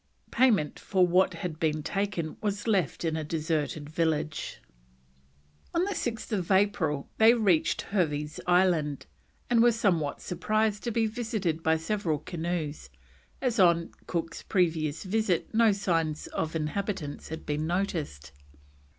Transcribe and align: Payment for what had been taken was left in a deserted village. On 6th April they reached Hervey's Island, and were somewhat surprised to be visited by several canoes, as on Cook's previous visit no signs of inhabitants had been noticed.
Payment 0.31 0.79
for 0.79 1.05
what 1.05 1.35
had 1.35 1.59
been 1.59 1.83
taken 1.83 2.35
was 2.41 2.65
left 2.67 3.05
in 3.05 3.15
a 3.15 3.23
deserted 3.23 3.87
village. 3.87 4.59
On 5.75 5.85
6th 5.85 6.49
April 6.51 7.07
they 7.19 7.35
reached 7.35 7.83
Hervey's 7.83 8.39
Island, 8.47 9.05
and 9.47 9.61
were 9.61 9.71
somewhat 9.71 10.19
surprised 10.19 10.81
to 10.85 10.91
be 10.91 11.05
visited 11.05 11.61
by 11.61 11.77
several 11.77 12.17
canoes, 12.17 12.89
as 13.43 13.59
on 13.59 13.91
Cook's 14.07 14.41
previous 14.41 15.03
visit 15.03 15.53
no 15.53 15.71
signs 15.71 16.25
of 16.25 16.55
inhabitants 16.55 17.27
had 17.29 17.45
been 17.45 17.67
noticed. 17.67 18.31